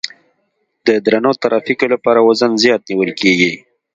[0.85, 3.53] د درنو ترافیکو لپاره وزن زیات نیول کیږي